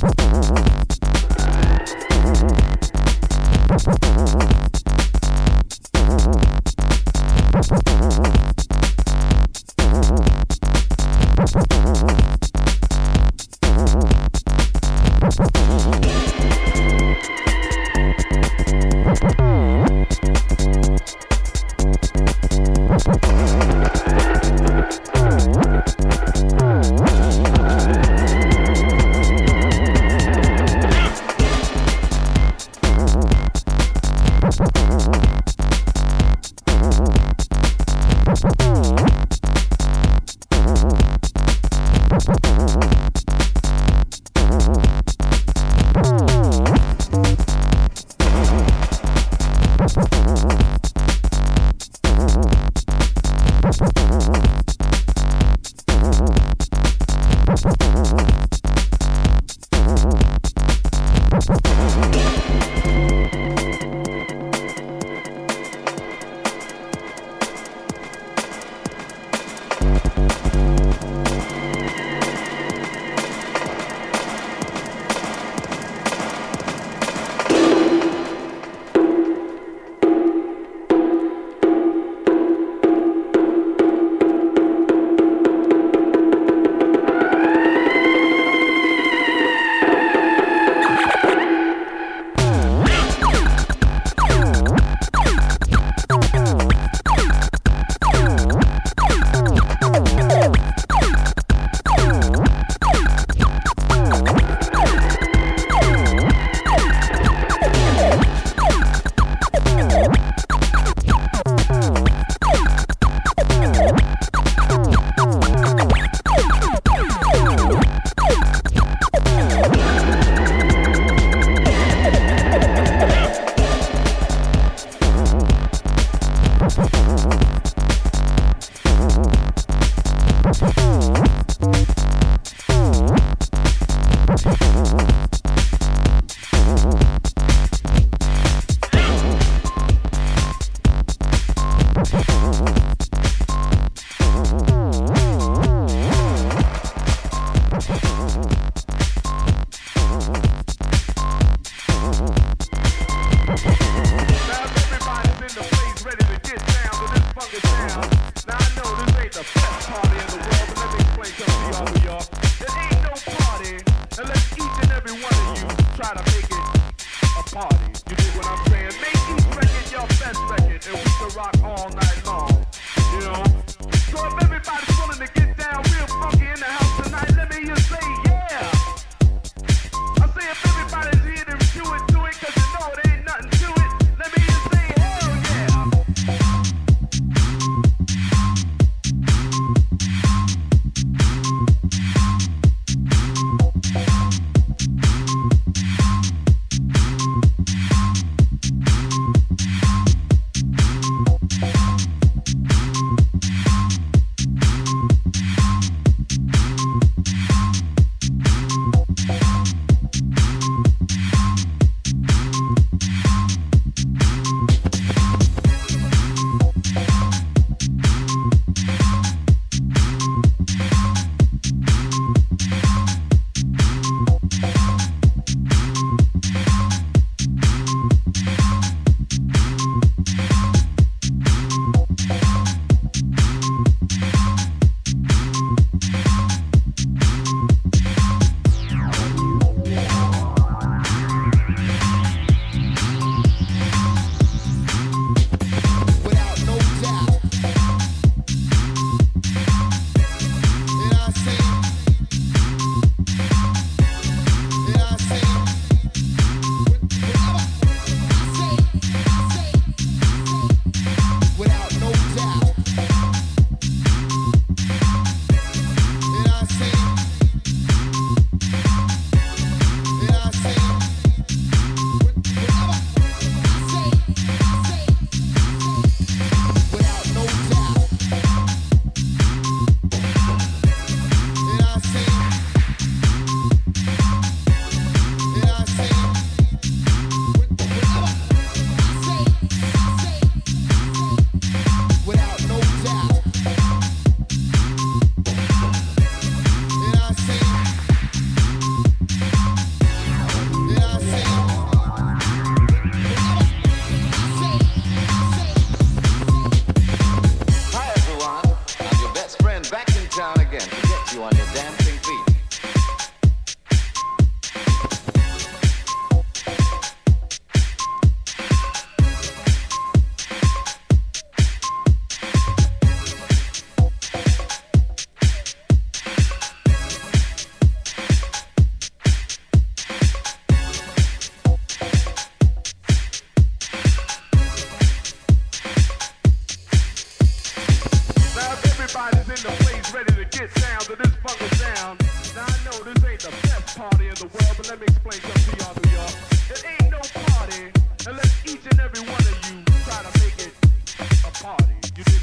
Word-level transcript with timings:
Thank 0.00 0.20
you. 4.54 4.59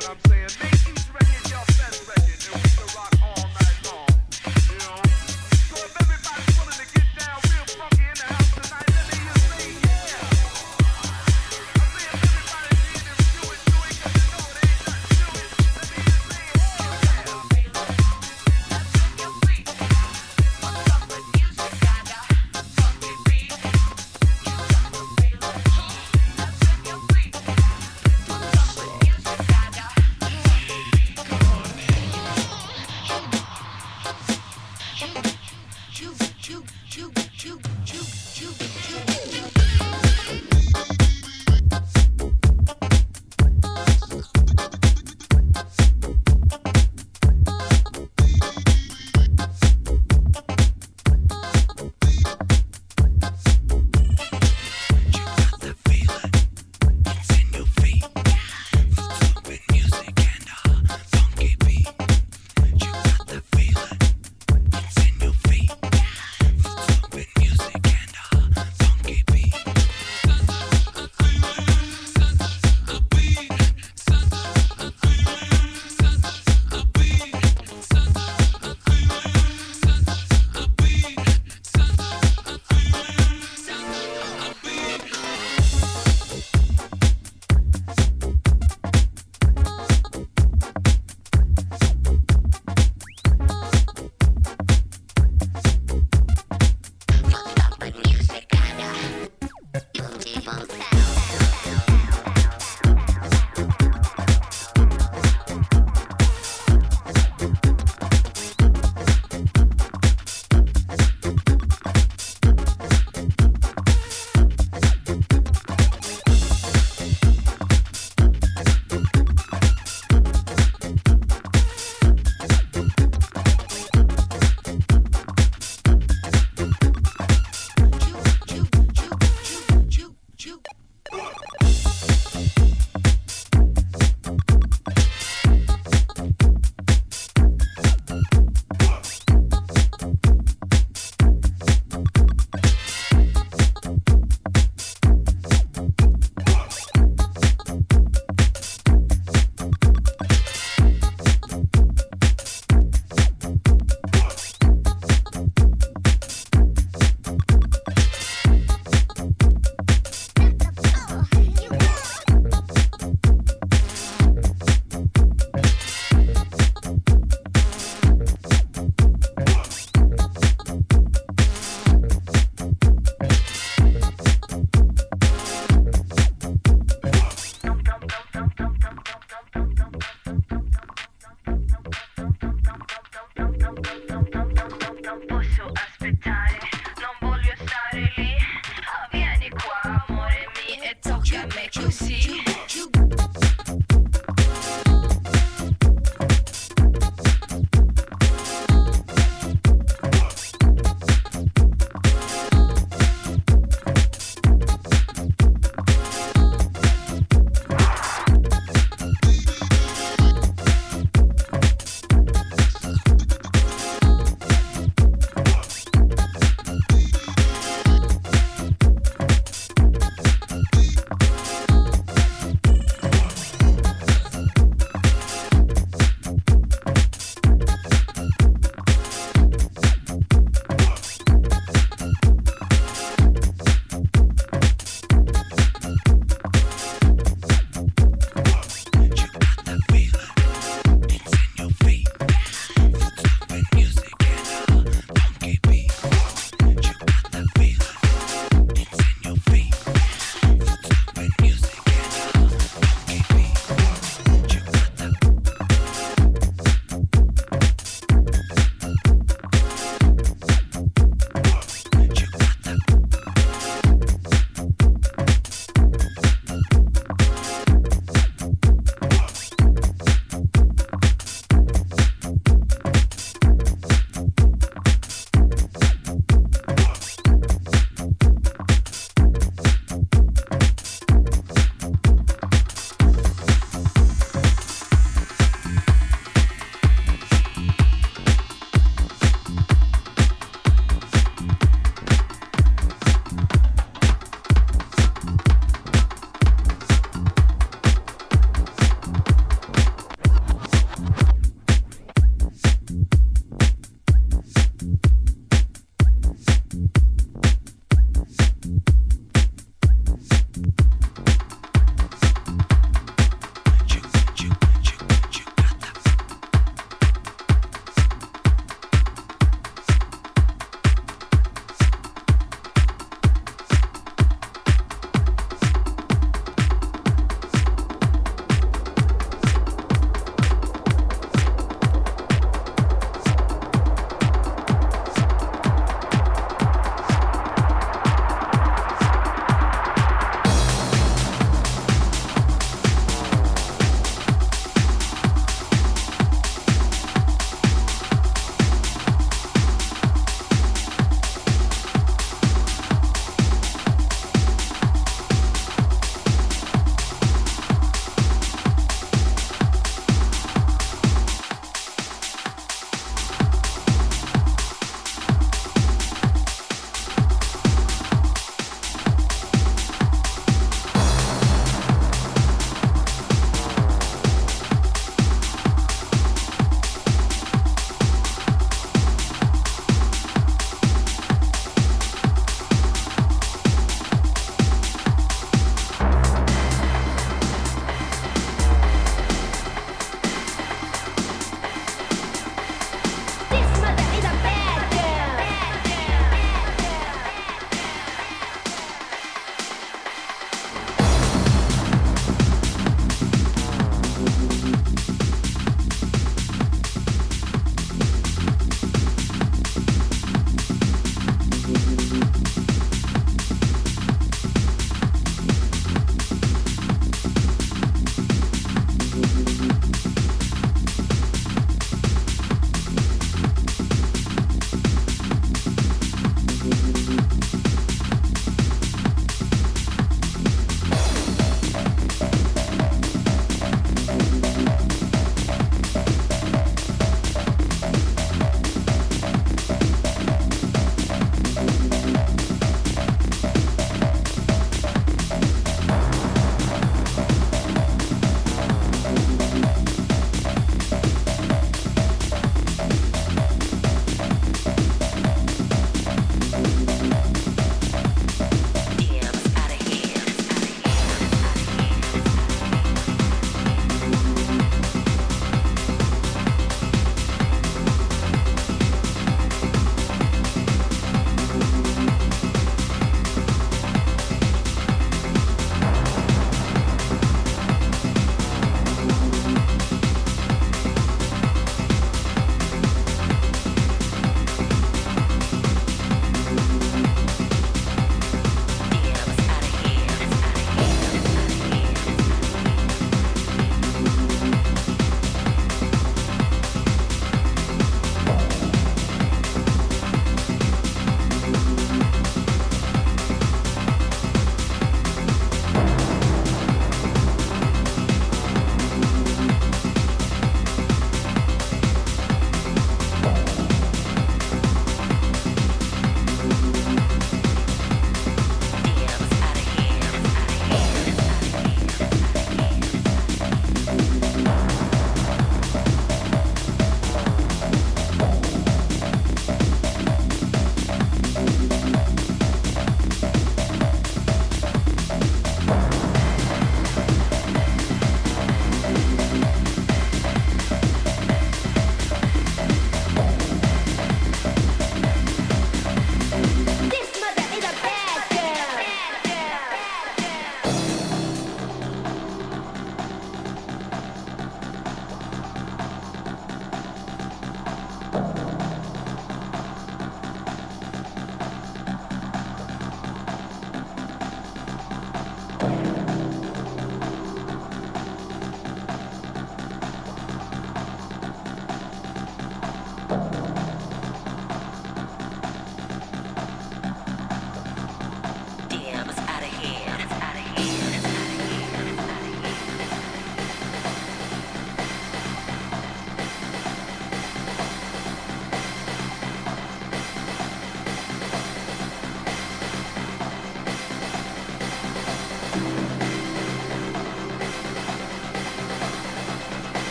what 0.00 0.16
I'm 0.24 0.48
saying? 0.48 0.69